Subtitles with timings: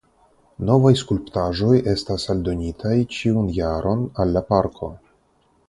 [0.69, 4.93] Novaj skulptaĵoj estas aldonitaj ĉiun jaron al la parko.